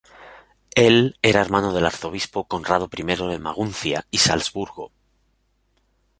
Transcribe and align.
Él 0.73 1.15
era 1.21 1.41
hermano 1.41 1.73
del 1.75 1.85
arzobispo 1.85 2.47
Conrado 2.47 2.89
I 2.91 3.03
de 3.03 3.37
Maguncia 3.37 4.07
y 4.09 4.17
Salzburgo. 4.17 4.91